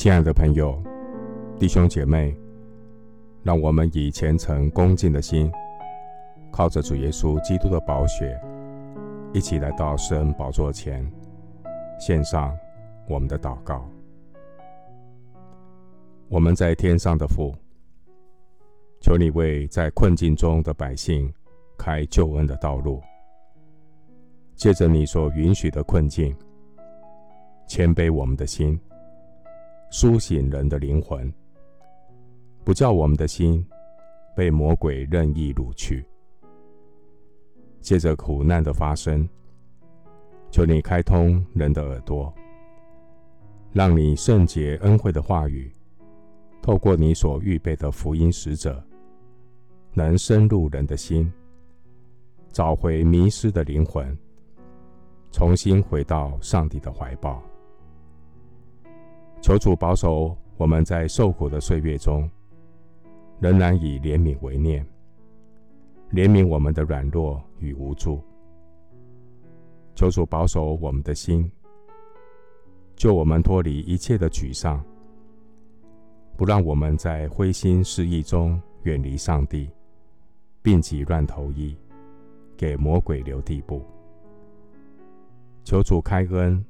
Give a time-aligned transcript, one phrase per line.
[0.00, 0.82] 亲爱的朋友、
[1.58, 2.34] 弟兄姐妹，
[3.42, 5.52] 让我们以虔诚恭敬的心，
[6.50, 8.34] 靠着主耶稣基督的宝血，
[9.34, 11.06] 一起来到施恩宝座前，
[11.98, 12.56] 献上
[13.10, 13.86] 我们的祷告。
[16.30, 17.54] 我们在天上的父，
[19.02, 21.30] 求你为在困境中的百姓
[21.76, 23.02] 开救恩的道路，
[24.56, 26.34] 借着你所允许的困境，
[27.68, 28.80] 谦卑我们的心。
[29.92, 31.32] 苏醒人的灵魂，
[32.64, 33.66] 不叫我们的心
[34.36, 36.06] 被魔鬼任意掳去。
[37.80, 39.28] 借着苦难的发生，
[40.48, 42.32] 求你开通人的耳朵，
[43.72, 45.72] 让你圣洁恩惠的话语，
[46.62, 48.80] 透过你所预备的福音使者，
[49.92, 51.32] 能深入人的心，
[52.52, 54.16] 找回迷失的灵魂，
[55.32, 57.42] 重新回到上帝的怀抱。
[59.42, 62.30] 求主保守我们在受苦的岁月中，
[63.40, 64.86] 仍然以怜悯为念，
[66.12, 68.20] 怜悯我们的软弱与无助。
[69.94, 71.50] 求主保守我们的心，
[72.94, 74.84] 救我们脱离一切的沮丧，
[76.36, 79.70] 不让我们在灰心失意中远离上帝，
[80.60, 81.74] 病急乱投医，
[82.58, 83.82] 给魔鬼留地步。
[85.64, 86.62] 求主开恩，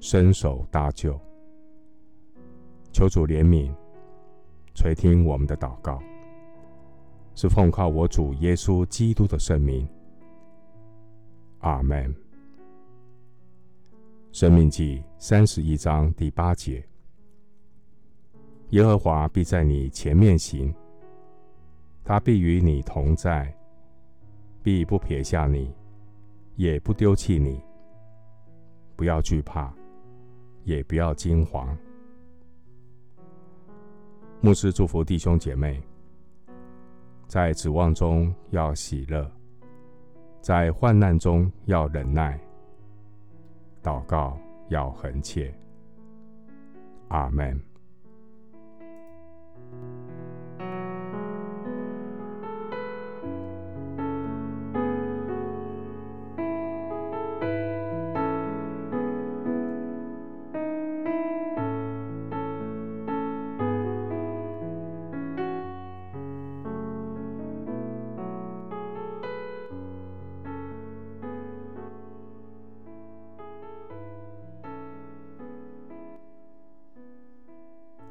[0.00, 1.20] 伸手搭救。
[2.92, 3.72] 求主怜悯，
[4.74, 6.02] 垂听我们的祷告，
[7.34, 9.88] 是奉靠我主耶稣基督的圣名。
[11.60, 12.14] 阿门。
[14.30, 16.84] 生命记三十一章第八节：
[18.70, 20.72] 耶和华必在你前面行，
[22.04, 23.52] 他必与你同在，
[24.62, 25.72] 必不撇下你，
[26.56, 27.60] 也不丢弃你。
[28.94, 29.72] 不要惧怕，
[30.64, 31.68] 也不要惊惶。
[34.40, 35.82] 牧师祝福弟兄姐妹，
[37.26, 39.28] 在指望中要喜乐，
[40.40, 42.38] 在患难中要忍耐，
[43.82, 44.38] 祷告
[44.68, 45.52] 要恒切。
[47.08, 47.67] 阿门。